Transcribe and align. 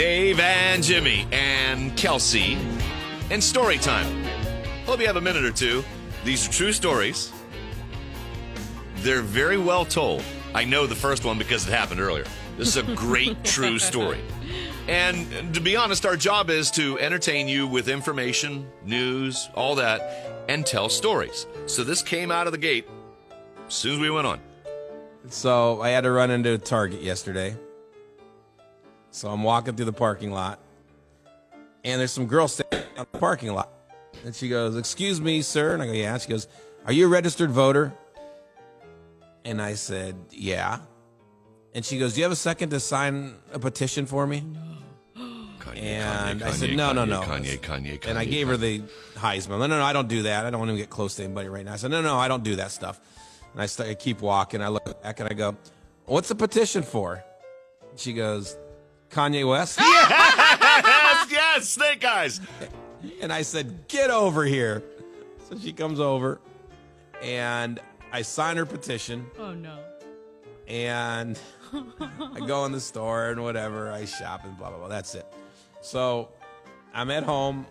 Dave 0.00 0.40
and 0.40 0.82
Jimmy 0.82 1.28
and 1.30 1.94
Kelsey 1.94 2.56
and 3.30 3.44
story 3.44 3.76
time. 3.76 4.24
Hope 4.86 4.98
you 4.98 5.06
have 5.06 5.16
a 5.16 5.20
minute 5.20 5.44
or 5.44 5.50
two. 5.50 5.84
These 6.24 6.48
are 6.48 6.52
true 6.52 6.72
stories. 6.72 7.30
They're 9.02 9.20
very 9.20 9.58
well 9.58 9.84
told. 9.84 10.24
I 10.54 10.64
know 10.64 10.86
the 10.86 10.94
first 10.94 11.26
one 11.26 11.36
because 11.36 11.68
it 11.68 11.70
happened 11.70 12.00
earlier. 12.00 12.24
This 12.56 12.68
is 12.68 12.76
a 12.78 12.94
great 12.94 13.44
true 13.44 13.78
story. 13.78 14.22
And 14.88 15.52
to 15.54 15.60
be 15.60 15.76
honest, 15.76 16.06
our 16.06 16.16
job 16.16 16.48
is 16.48 16.70
to 16.70 16.98
entertain 16.98 17.46
you 17.46 17.66
with 17.66 17.86
information, 17.86 18.66
news, 18.82 19.50
all 19.54 19.74
that, 19.74 20.46
and 20.48 20.64
tell 20.64 20.88
stories. 20.88 21.46
So 21.66 21.84
this 21.84 22.00
came 22.00 22.30
out 22.30 22.46
of 22.46 22.52
the 22.52 22.58
gate 22.58 22.88
as 23.66 23.74
soon 23.74 23.96
as 23.96 24.00
we 24.00 24.08
went 24.08 24.26
on. 24.26 24.40
So 25.28 25.82
I 25.82 25.90
had 25.90 26.04
to 26.04 26.10
run 26.10 26.30
into 26.30 26.56
Target 26.56 27.02
yesterday. 27.02 27.54
So 29.10 29.28
I'm 29.28 29.42
walking 29.42 29.74
through 29.74 29.86
the 29.86 29.92
parking 29.92 30.30
lot, 30.30 30.60
and 31.84 32.00
there's 32.00 32.12
some 32.12 32.26
girl 32.26 32.48
standing 32.48 32.82
on 32.96 33.06
the 33.12 33.18
parking 33.18 33.52
lot. 33.52 33.70
And 34.24 34.34
she 34.34 34.48
goes, 34.48 34.76
Excuse 34.76 35.20
me, 35.20 35.42
sir. 35.42 35.74
And 35.74 35.82
I 35.82 35.86
go, 35.86 35.92
Yeah. 35.92 36.16
She 36.18 36.28
goes, 36.28 36.48
Are 36.86 36.92
you 36.92 37.06
a 37.06 37.08
registered 37.08 37.50
voter? 37.50 37.92
And 39.44 39.60
I 39.60 39.74
said, 39.74 40.16
Yeah. 40.30 40.80
And 41.74 41.84
she 41.84 41.98
goes, 41.98 42.14
Do 42.14 42.20
you 42.20 42.24
have 42.24 42.32
a 42.32 42.36
second 42.36 42.70
to 42.70 42.80
sign 42.80 43.34
a 43.52 43.58
petition 43.58 44.06
for 44.06 44.26
me? 44.26 44.44
Kanye, 45.16 45.76
And 45.76 46.40
Kanye, 46.40 46.44
I 46.44 46.50
said, 46.52 46.70
Kanye, 46.70 46.76
No, 46.76 46.92
no, 46.92 47.04
no. 47.04 47.22
Kanye, 47.22 47.58
Kanye, 47.58 47.98
Kanye. 48.00 48.06
And 48.08 48.18
I 48.18 48.24
gave 48.24 48.48
her 48.48 48.56
the 48.56 48.82
Heisman. 49.16 49.58
No, 49.58 49.66
no, 49.66 49.78
no, 49.78 49.82
I 49.82 49.92
don't 49.92 50.08
do 50.08 50.22
that. 50.24 50.44
I 50.46 50.50
don't 50.50 50.60
want 50.60 50.70
to 50.72 50.76
get 50.76 50.90
close 50.90 51.14
to 51.16 51.24
anybody 51.24 51.48
right 51.48 51.64
now. 51.64 51.72
I 51.72 51.76
said, 51.76 51.90
no, 51.90 52.02
no, 52.02 52.16
I 52.18 52.28
don't 52.28 52.44
do 52.44 52.56
that 52.56 52.70
stuff. 52.70 53.00
And 53.52 53.62
I, 53.62 53.66
start, 53.66 53.88
I 53.88 53.94
keep 53.94 54.20
walking. 54.20 54.62
I 54.62 54.68
look 54.68 55.02
back 55.02 55.20
and 55.20 55.28
I 55.28 55.32
go, 55.32 55.56
what's 56.06 56.28
the 56.28 56.34
petition 56.34 56.82
for? 56.82 57.24
She 57.96 58.12
goes, 58.12 58.56
Kanye 59.10 59.48
West. 59.48 59.78
yes, 59.80 61.26
yes, 61.30 61.68
Snake 61.68 62.04
Eyes. 62.04 62.40
And 63.20 63.32
I 63.32 63.42
said, 63.42 63.88
get 63.88 64.10
over 64.10 64.44
here. 64.44 64.82
So 65.48 65.58
she 65.58 65.72
comes 65.72 65.98
over 66.00 66.40
and 67.22 67.80
I 68.12 68.22
sign 68.22 68.56
her 68.56 68.66
petition 68.66 69.26
Oh 69.38 69.52
no. 69.52 69.78
and 70.68 71.38
I 71.72 72.40
go 72.46 72.64
in 72.66 72.72
the 72.72 72.80
store 72.80 73.30
and 73.30 73.42
whatever. 73.42 73.90
I 73.90 74.04
shop 74.04 74.44
and 74.44 74.56
blah, 74.56 74.70
blah, 74.70 74.78
blah. 74.78 74.88
That's 74.88 75.14
it. 75.14 75.26
So 75.80 76.28
I'm 76.94 77.10
at 77.10 77.22
home. 77.24 77.66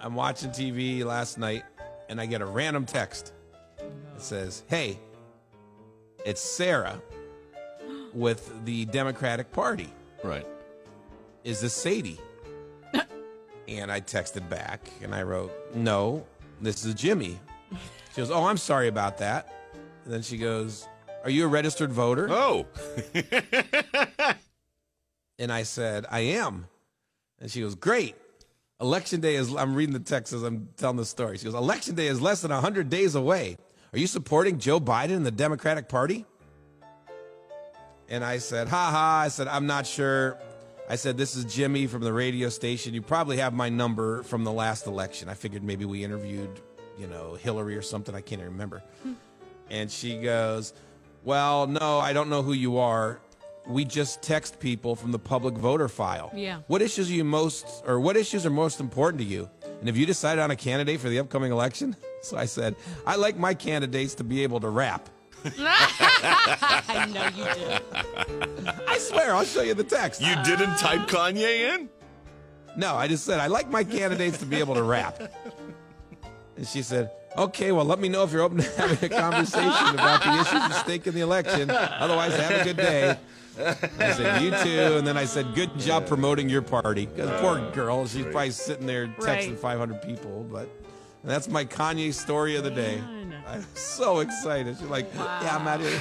I'm 0.00 0.14
watching 0.14 0.50
TV 0.50 1.04
last 1.04 1.38
night 1.38 1.64
and 2.08 2.20
I 2.20 2.26
get 2.26 2.40
a 2.40 2.46
random 2.46 2.84
text. 2.86 3.32
It 3.78 4.20
says, 4.22 4.62
Hey, 4.68 4.98
it's 6.24 6.40
Sarah 6.40 7.00
with 8.14 8.64
the 8.64 8.84
Democratic 8.86 9.50
Party. 9.52 9.88
Right. 10.22 10.46
Is 11.44 11.60
this 11.60 11.74
Sadie? 11.74 12.20
and 13.68 13.92
I 13.92 14.00
texted 14.00 14.48
back 14.48 14.88
and 15.02 15.14
I 15.14 15.22
wrote, 15.22 15.52
No, 15.74 16.26
this 16.60 16.84
is 16.84 16.94
Jimmy. 16.94 17.38
She 18.14 18.16
goes, 18.20 18.30
Oh, 18.30 18.44
I'm 18.46 18.56
sorry 18.56 18.88
about 18.88 19.18
that. 19.18 19.52
And 20.04 20.12
then 20.12 20.22
she 20.22 20.38
goes, 20.38 20.88
Are 21.22 21.30
you 21.30 21.44
a 21.44 21.48
registered 21.48 21.92
voter? 21.92 22.28
Oh, 22.30 22.66
And 25.38 25.52
I 25.52 25.64
said, 25.64 26.06
I 26.10 26.20
am. 26.20 26.66
And 27.40 27.50
she 27.50 27.60
goes, 27.60 27.74
Great. 27.74 28.14
Election 28.80 29.20
day 29.20 29.36
is, 29.36 29.54
I'm 29.54 29.74
reading 29.74 29.92
the 29.92 30.00
text 30.00 30.32
as 30.32 30.42
I'm 30.42 30.68
telling 30.76 30.96
the 30.96 31.04
story. 31.04 31.38
She 31.38 31.44
goes, 31.44 31.54
Election 31.54 31.94
day 31.94 32.06
is 32.06 32.20
less 32.20 32.42
than 32.42 32.50
100 32.50 32.88
days 32.88 33.14
away. 33.14 33.56
Are 33.92 33.98
you 33.98 34.06
supporting 34.06 34.58
Joe 34.58 34.80
Biden 34.80 35.16
and 35.16 35.26
the 35.26 35.30
Democratic 35.30 35.88
Party? 35.88 36.24
And 38.08 38.24
I 38.24 38.38
said, 38.38 38.68
Ha 38.68 38.90
ha. 38.90 39.22
I 39.24 39.28
said, 39.28 39.48
I'm 39.48 39.66
not 39.66 39.86
sure. 39.86 40.38
I 40.88 40.96
said, 40.96 41.16
This 41.16 41.34
is 41.34 41.44
Jimmy 41.44 41.86
from 41.86 42.02
the 42.02 42.12
radio 42.12 42.48
station. 42.48 42.94
You 42.94 43.02
probably 43.02 43.38
have 43.38 43.54
my 43.54 43.68
number 43.68 44.22
from 44.22 44.44
the 44.44 44.52
last 44.52 44.86
election. 44.86 45.28
I 45.28 45.34
figured 45.34 45.62
maybe 45.62 45.84
we 45.84 46.04
interviewed, 46.04 46.60
you 46.98 47.06
know, 47.06 47.34
Hillary 47.34 47.76
or 47.76 47.82
something. 47.82 48.14
I 48.14 48.20
can't 48.20 48.40
even 48.40 48.52
remember. 48.52 48.82
Hmm. 49.02 49.12
And 49.70 49.90
she 49.90 50.18
goes, 50.20 50.74
Well, 51.24 51.66
no, 51.66 51.98
I 51.98 52.12
don't 52.12 52.28
know 52.28 52.42
who 52.42 52.52
you 52.52 52.78
are. 52.78 53.20
We 53.66 53.86
just 53.86 54.20
text 54.20 54.60
people 54.60 54.94
from 54.94 55.10
the 55.10 55.18
public 55.18 55.54
voter 55.54 55.88
file. 55.88 56.30
Yeah. 56.34 56.60
What 56.66 56.82
issues 56.82 57.10
are 57.10 57.14
you 57.14 57.24
most, 57.24 57.82
or 57.86 57.98
what 57.98 58.14
issues 58.14 58.44
are 58.44 58.50
most 58.50 58.78
important 58.78 59.22
to 59.22 59.26
you? 59.26 59.48
And 59.78 59.88
have 59.88 59.96
you 59.96 60.04
decided 60.04 60.42
on 60.42 60.50
a 60.50 60.56
candidate 60.56 61.00
for 61.00 61.08
the 61.08 61.18
upcoming 61.18 61.52
election? 61.52 61.96
So 62.24 62.38
I 62.38 62.46
said, 62.46 62.74
I 63.06 63.16
like 63.16 63.36
my 63.36 63.52
candidates 63.52 64.14
to 64.14 64.24
be 64.24 64.44
able 64.44 64.58
to 64.60 64.70
rap. 64.70 65.10
I 65.58 67.04
know 67.12 67.28
you 67.36 67.44
did. 68.64 68.73
I 68.94 68.98
swear, 68.98 69.34
I'll 69.34 69.44
show 69.44 69.62
you 69.62 69.74
the 69.74 69.84
text. 69.84 70.20
you 70.20 70.34
didn't 70.44 70.76
type 70.78 71.00
uh-huh. 71.00 71.30
Kanye 71.32 71.74
in? 71.74 71.88
No, 72.76 72.94
I 72.94 73.06
just 73.08 73.24
said, 73.24 73.40
I 73.40 73.46
like 73.48 73.70
my 73.70 73.84
candidates 73.84 74.38
to 74.38 74.46
be 74.46 74.56
able 74.56 74.74
to 74.74 74.82
rap. 74.82 75.20
And 76.56 76.66
she 76.66 76.82
said, 76.82 77.10
Okay, 77.36 77.72
well, 77.72 77.84
let 77.84 77.98
me 77.98 78.08
know 78.08 78.22
if 78.22 78.30
you're 78.30 78.42
open 78.42 78.58
to 78.58 78.70
having 78.76 79.10
a 79.10 79.12
conversation 79.12 79.88
about 79.94 80.22
the 80.22 80.34
issues 80.34 80.54
at 80.54 80.82
stake 80.84 81.04
in 81.08 81.14
the 81.14 81.20
election. 81.20 81.68
Otherwise, 81.70 82.36
have 82.36 82.60
a 82.60 82.64
good 82.64 82.76
day. 82.76 83.18
I 83.58 84.12
said, 84.12 84.40
You 84.42 84.50
too. 84.50 84.96
And 84.98 85.06
then 85.06 85.16
I 85.16 85.24
said, 85.24 85.52
Good 85.54 85.76
job 85.78 86.06
promoting 86.06 86.48
your 86.48 86.62
party. 86.62 87.06
'Cause 87.06 87.30
poor 87.40 87.58
girl, 87.72 88.06
she's 88.06 88.24
probably 88.26 88.50
sitting 88.52 88.86
there 88.86 89.08
texting 89.08 89.50
Right. 89.50 89.58
500 89.58 90.02
people. 90.02 90.46
But 90.50 90.68
and 91.22 91.30
that's 91.30 91.48
my 91.48 91.64
Kanye 91.64 92.12
story 92.14 92.54
of 92.56 92.62
the 92.64 92.70
day. 92.70 92.98
Fun. 92.98 93.34
I'm 93.48 93.66
so 93.74 94.20
excited. 94.20 94.76
She's 94.78 94.88
like, 94.88 95.12
Yeah, 95.14 95.56
I'm 95.58 95.66
out 95.66 95.80
here. 95.80 96.00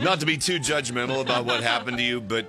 Not 0.00 0.20
to 0.20 0.26
be 0.26 0.36
too 0.36 0.58
judgmental 0.58 1.20
about 1.20 1.44
what 1.44 1.62
happened 1.62 1.98
to 1.98 2.02
you, 2.02 2.20
but 2.20 2.46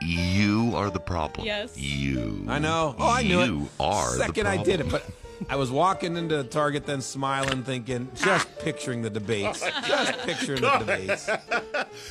you 0.00 0.72
are 0.74 0.90
the 0.90 1.00
problem. 1.00 1.46
Yes. 1.46 1.76
You. 1.76 2.46
I 2.48 2.58
know. 2.58 2.94
Oh, 2.98 3.10
I 3.10 3.22
knew 3.22 3.40
it. 3.40 3.46
You 3.46 3.68
are 3.78 4.12
the 4.12 4.24
Second 4.24 4.46
I 4.46 4.62
did 4.62 4.80
it, 4.80 4.90
but 4.90 5.04
I 5.48 5.56
was 5.56 5.70
walking 5.70 6.16
into 6.16 6.42
Target, 6.44 6.86
then 6.86 7.00
smiling, 7.00 7.62
thinking, 7.62 8.08
just 8.14 8.48
ah. 8.48 8.62
picturing 8.62 9.02
the 9.02 9.10
debates, 9.10 9.62
oh 9.64 9.70
just 9.86 10.18
picturing 10.20 10.60
the 10.60 10.78
debates. 10.78 11.28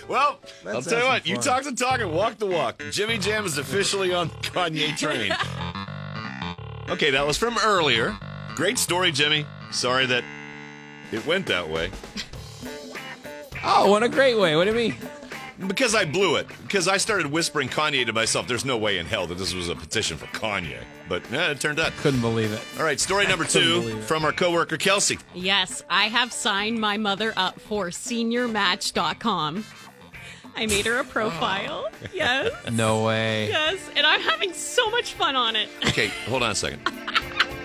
Well, 0.10 0.40
Let's 0.66 0.76
I'll 0.76 0.82
tell 0.82 1.00
you 1.00 1.06
what. 1.06 1.24
some 1.24 1.30
You 1.30 1.36
fun. 1.36 1.44
talk 1.44 1.64
the 1.64 1.72
talk 1.72 2.02
and 2.02 2.12
walk 2.12 2.38
the 2.38 2.46
walk. 2.48 2.84
Jimmy 2.92 3.18
Jam 3.18 3.46
is 3.46 3.58
officially 3.58 4.14
on 4.14 4.28
the 4.28 4.34
Kanye 4.34 4.98
train. 4.98 5.32
okay, 6.90 7.12
that 7.12 7.26
was 7.26 7.38
from 7.38 7.58
earlier. 7.64 8.18
Great 8.56 8.78
story, 8.78 9.12
Jimmy. 9.12 9.46
Sorry 9.72 10.06
that 10.08 10.24
it 11.12 11.26
went 11.26 11.46
that 11.46 11.70
way. 11.70 11.92
Oh, 13.64 13.90
what 13.90 14.04
a 14.04 14.10
great 14.10 14.38
way! 14.38 14.56
What 14.56 14.66
do 14.66 14.72
you 14.72 14.76
mean? 14.76 14.96
Because 15.68 15.94
I 15.94 16.06
blew 16.06 16.38
it. 16.38 16.48
Because 16.64 16.88
I 16.88 16.98
started 16.98 17.28
whispering 17.28 17.68
Kanye 17.68 18.06
to 18.06 18.14
myself. 18.14 18.48
There's 18.48 18.64
no 18.64 18.78
way 18.78 18.98
in 18.98 19.06
hell 19.06 19.28
that 19.28 19.38
this 19.38 19.54
was 19.54 19.68
a 19.68 19.76
petition 19.76 20.18
for 20.18 20.26
Kanye. 20.28 20.78
But 21.10 21.30
eh, 21.34 21.52
it 21.52 21.60
turned 21.60 21.80
out. 21.80 21.92
Couldn't 21.98 22.22
believe 22.22 22.54
it. 22.54 22.62
All 22.78 22.84
right, 22.86 23.00
story 23.00 23.28
number 23.28 23.44
two 23.44 24.00
from 24.04 24.24
our 24.24 24.32
coworker 24.32 24.78
Kelsey. 24.78 25.18
Yes, 25.34 25.84
I 25.90 26.06
have 26.06 26.32
signed 26.32 26.80
my 26.80 26.96
mother 26.96 27.34
up 27.36 27.60
for 27.60 27.88
seniormatch.com. 27.88 29.66
I 30.56 30.66
made 30.66 30.86
her 30.86 30.98
a 31.00 31.04
profile. 31.04 31.90
Yes. 32.14 32.52
No 32.72 33.04
way. 33.06 33.50
Yes. 33.50 33.80
And 33.96 34.06
I'm 34.06 34.22
having 34.22 34.54
so 34.54 34.90
much 34.90 35.14
fun 35.14 35.36
on 35.36 35.56
it. 35.56 35.70
Okay, 35.88 36.08
hold 36.28 36.44
on 36.44 36.52
a 36.52 36.56
second. 36.56 36.82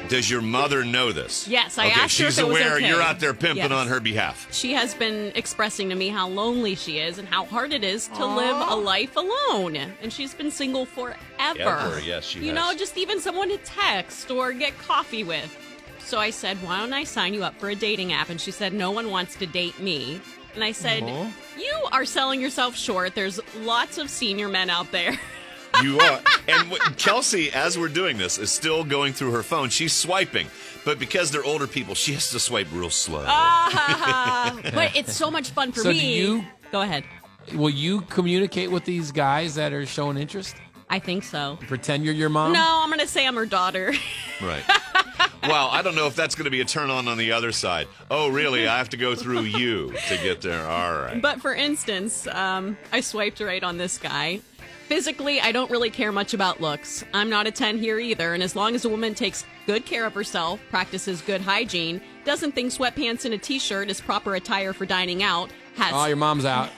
Does 0.09 0.29
your 0.31 0.43
mother 0.43 0.85
know 0.85 1.13
this? 1.13 1.49
Yes, 1.49 1.79
I 1.79 1.87
okay, 1.87 2.01
asked 2.01 2.19
her 2.19 2.27
she's 2.27 2.39
if 2.39 2.45
it 2.45 2.49
was 2.49 2.61
aware 2.61 2.77
okay. 2.77 2.89
you're 2.89 3.01
out 3.03 3.21
there 3.21 3.33
pimping 3.35 3.57
Yes. 3.57 3.73
on 3.73 3.89
her 3.89 4.01
behalf. 4.01 4.47
She 4.53 4.73
has 4.75 4.95
been 4.95 5.33
expressing 5.35 5.89
to 5.89 5.95
me 5.95 6.09
how 6.09 6.29
lonely 6.29 6.75
she 6.75 6.99
is 6.99 7.19
and 7.19 7.27
how 7.27 7.45
hard 7.47 7.73
it 7.73 7.83
is 7.85 8.09
to 8.09 8.25
live 8.27 8.57
a 8.69 8.77
life 8.77 9.17
alone. 9.17 9.77
And 9.77 10.13
she's 10.13 10.35
been 10.35 10.51
single 10.51 10.85
forever. 10.87 11.17
Ever, 11.39 12.01
yes, 12.01 12.25
she 12.25 12.41
You 12.41 12.47
has. 12.47 12.55
know, 12.55 12.75
just 12.79 12.97
even 12.99 13.21
someone 13.21 13.49
to 13.49 13.59
text 13.59 14.31
or 14.31 14.53
get 14.53 14.77
coffee 14.79 15.25
with. 15.25 15.57
So 16.01 16.19
I 16.19 16.31
said, 16.31 16.59
Why 16.59 16.79
don't 16.81 16.93
I 16.93 17.05
sign 17.05 17.33
you 17.35 17.43
up 17.45 17.59
for 17.59 17.71
a 17.71 17.75
dating 17.75 18.13
app? 18.13 18.29
And 18.29 18.41
she 18.41 18.51
said, 18.51 18.73
No 18.75 18.91
one 18.91 19.11
wants 19.11 19.37
to 19.37 19.47
date 19.47 19.79
me. 19.81 20.21
And 20.55 20.63
I 20.63 20.71
said, 20.73 21.03
uh-huh. 21.03 21.31
You 21.59 21.75
are 21.93 22.05
selling 22.05 22.41
yourself 22.41 22.77
short. 22.77 23.15
There's 23.17 23.41
lots 23.63 23.99
of 23.99 24.09
senior 24.11 24.49
men 24.49 24.71
out 24.71 24.93
there. 24.93 25.19
You 25.83 25.99
are. 25.99 26.21
And 26.49 26.71
what, 26.71 26.97
Kelsey, 26.99 27.51
as 27.53 27.79
we're 27.79 27.89
doing 27.89 28.17
this, 28.19 28.39
is 28.39 28.51
still 28.51 28.85
going 28.85 29.13
through 29.13 29.33
her 29.33 29.43
phone. 29.43 29.69
She's 29.71 29.93
swiping, 29.93 30.47
but 30.85 30.99
because 30.99 31.31
they're 31.31 31.45
older 31.45 31.67
people, 31.67 31.95
she 31.95 32.13
has 32.15 32.31
to 32.31 32.39
swipe 32.39 32.69
real 32.73 32.91
slow. 32.91 33.25
Ah, 33.27 34.59
but 34.75 34.95
it's 34.97 35.15
so 35.17 35.31
much 35.31 35.51
fun 35.51 35.73
for 35.73 35.81
So 35.81 35.93
do 35.93 35.99
me. 35.99 36.17
you- 36.19 36.45
Go 36.73 36.81
ahead. 36.83 37.05
Will 37.55 37.71
you 37.71 38.01
communicate 38.03 38.71
with 38.71 38.85
these 38.85 39.13
guys 39.13 39.55
that 39.57 39.73
are 39.73 39.87
showing 39.87 40.17
interest? 40.17 40.57
I 40.91 40.99
think 40.99 41.23
so. 41.25 41.59
Pretend 41.69 42.05
you're 42.05 42.15
your 42.15 42.29
mom? 42.29 42.53
No, 42.53 42.81
I'm 42.83 42.89
going 42.89 43.01
to 43.01 43.07
say 43.07 43.27
I'm 43.27 43.37
her 43.37 43.47
daughter. 43.47 43.93
Right. 44.43 44.65
Well, 45.45 45.69
I 45.71 45.83
don't 45.83 45.95
know 45.95 46.09
if 46.09 46.17
that's 46.17 46.35
going 46.35 46.47
to 46.47 46.51
be 46.51 46.61
a 46.61 46.65
turn 46.65 46.91
on 46.91 47.07
on 47.07 47.19
the 47.19 47.31
other 47.33 47.53
side. 47.53 47.87
Oh, 48.11 48.29
really? 48.29 48.67
I 48.67 48.79
have 48.79 48.89
to 48.91 48.97
go 48.97 49.15
through 49.15 49.43
you 49.43 49.93
to 50.09 50.17
get 50.19 50.41
there. 50.43 50.67
All 50.67 50.93
right. 50.93 51.23
But 51.23 51.41
for 51.41 51.55
instance, 51.55 52.27
um, 52.27 52.77
I 52.93 53.01
swiped 53.01 53.39
right 53.41 53.63
on 53.63 53.79
this 53.79 53.97
guy. 53.97 54.41
Physically, 54.99 55.41
I 55.41 55.51
don't 55.51 55.73
really 55.73 55.91
care 55.91 56.13
much 56.13 56.35
about 56.35 56.61
looks. 56.61 57.05
I'm 57.13 57.29
not 57.29 57.49
a 57.49 57.51
10 57.51 57.79
here 57.79 57.99
either, 57.99 58.33
and 58.33 58.41
as 58.45 58.55
long 58.55 58.77
as 58.77 58.85
a 58.85 58.89
woman 58.89 59.13
takes 59.13 59.45
good 59.67 59.85
care 59.85 60.07
of 60.07 60.15
herself, 60.15 60.61
practices 60.71 61.21
good 61.21 61.41
hygiene, 61.41 62.01
doesn't 62.25 62.53
think 62.53 62.71
sweatpants 62.71 63.25
and 63.25 63.35
a 63.35 63.39
t 63.39 63.59
shirt 63.59 63.91
is 63.91 64.01
proper 64.01 64.37
attire 64.37 64.73
for 64.73 64.87
dining 64.87 65.21
out, 65.25 65.51
has, 65.75 65.93
Oh, 65.93 66.05
your 66.05 66.15
mom's 66.17 66.45
out. 66.45 66.71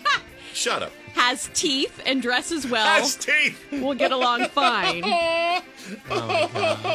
Shut 0.52 0.82
up. 0.82 0.92
has 1.14 1.48
teeth, 1.54 1.98
and 2.04 2.20
dresses 2.20 2.66
well, 2.66 2.84
Has 2.84 3.16
teeth. 3.16 3.58
we'll 3.72 3.94
get 3.94 4.12
along 4.12 4.48
fine. 4.48 5.02
Oh, 6.10 6.28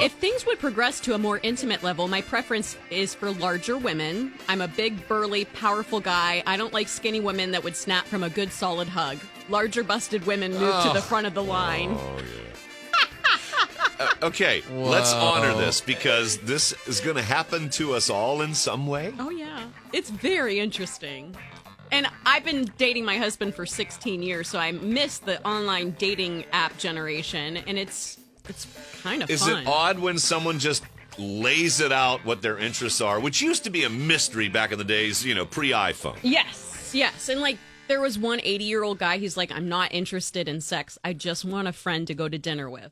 if 0.02 0.14
things 0.14 0.46
would 0.46 0.60
progress 0.60 1.00
to 1.02 1.14
a 1.14 1.18
more 1.18 1.40
intimate 1.44 1.84
level, 1.84 2.08
my 2.08 2.22
preference 2.22 2.78
is 2.90 3.14
for 3.14 3.32
larger 3.32 3.78
women. 3.78 4.34
I'm 4.48 4.62
a 4.62 4.68
big, 4.68 5.08
burly, 5.08 5.46
powerful 5.46 6.00
guy. 6.00 6.44
I 6.46 6.58
don't 6.58 6.74
like 6.74 6.88
skinny 6.88 7.20
women 7.20 7.52
that 7.52 7.64
would 7.64 7.76
snap 7.76 8.06
from 8.06 8.24
a 8.24 8.30
good, 8.30 8.52
solid 8.52 8.88
hug. 8.88 9.18
Larger, 9.50 9.84
busted 9.84 10.26
women 10.26 10.52
move 10.52 10.84
to 10.84 10.92
the 10.94 11.02
front 11.02 11.28
of 11.28 11.34
the 11.34 11.44
line. 11.44 11.92
Oh 11.92 12.20
yeah. 12.20 12.48
Uh, 14.00 14.08
okay, 14.24 14.62
let's 14.72 15.12
honor 15.14 15.56
this 15.56 15.82
because 15.82 16.38
this 16.40 16.74
is 16.88 17.00
going 17.00 17.16
to 17.16 17.24
happen 17.24 17.70
to 17.72 17.96
us 17.96 18.10
all 18.10 18.42
in 18.42 18.54
some 18.54 18.86
way. 18.86 19.14
Oh, 19.18 19.32
yeah. 19.32 19.66
It's 19.92 20.10
very 20.10 20.60
interesting. 20.60 21.36
And 21.92 22.08
I've 22.26 22.44
been 22.44 22.66
dating 22.78 23.06
my 23.06 23.18
husband 23.18 23.56
for 23.56 23.66
16 23.66 24.22
years, 24.22 24.48
so 24.48 24.60
I 24.60 24.72
missed 24.72 25.26
the 25.26 25.44
online 25.48 25.92
dating 25.98 26.46
app 26.52 26.78
generation, 26.78 27.58
and 27.58 27.80
it's 27.80 28.20
it's 28.50 28.68
kind 29.02 29.24
of 29.24 29.30
Is 29.30 29.42
fun. 29.42 29.64
it 29.64 29.68
odd 29.68 30.00
when 30.00 30.18
someone 30.18 30.60
just 30.60 30.84
lays 31.18 31.80
it 31.80 31.92
out 31.92 32.24
what 32.26 32.42
their 32.42 32.58
interests 32.58 33.02
are, 33.02 33.20
which 33.20 33.42
used 33.42 33.64
to 33.64 33.70
be 33.70 33.84
a 33.84 33.90
mystery 33.90 34.50
back 34.50 34.72
in 34.72 34.78
the 34.78 34.84
days, 34.84 35.26
you 35.26 35.34
know, 35.34 35.46
pre 35.46 35.72
iPhone? 35.72 36.18
Yes, 36.22 36.92
yes. 36.94 37.30
And 37.30 37.42
like, 37.42 37.58
there 37.88 38.02
was 38.02 38.20
one 38.20 38.40
80 38.44 38.66
year 38.66 38.84
old 38.84 39.00
guy, 39.00 39.18
who's 39.18 39.38
like, 39.38 39.52
I'm 39.52 39.70
not 39.70 39.94
interested 39.94 40.48
in 40.48 40.62
sex. 40.62 40.98
I 41.04 41.14
just 41.14 41.46
want 41.46 41.68
a 41.68 41.74
friend 41.74 42.06
to 42.08 42.14
go 42.14 42.28
to 42.30 42.38
dinner 42.38 42.70
with. 42.70 42.92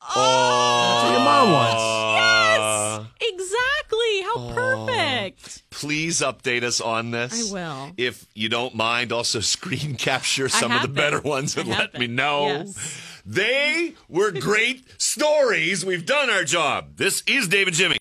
That's 0.00 1.04
what 1.04 1.12
your 1.12 1.20
mom 1.20 1.52
wants. 1.52 1.82
Yes, 2.16 3.06
Exactly. 3.32 4.22
How 4.22 4.54
perfect. 4.54 5.70
please 5.70 6.20
update 6.20 6.62
us 6.62 6.80
on 6.80 7.10
this. 7.10 7.50
I 7.50 7.54
will. 7.54 7.92
If 7.96 8.26
you 8.34 8.48
don't 8.48 8.74
mind, 8.74 9.12
also 9.12 9.40
screen 9.40 9.96
capture 9.96 10.48
some 10.48 10.72
of 10.72 10.82
the 10.82 10.88
been. 10.88 10.96
better 10.96 11.20
ones 11.20 11.56
and 11.56 11.68
let 11.68 11.98
me 11.98 12.06
know. 12.06 12.46
Yes. 12.46 13.06
They 13.26 13.94
were 14.08 14.30
great 14.30 14.84
stories. 15.00 15.84
We've 15.84 16.06
done 16.06 16.30
our 16.30 16.44
job. 16.44 16.96
This 16.96 17.22
is 17.26 17.48
David 17.48 17.74
Jimmy. 17.74 17.98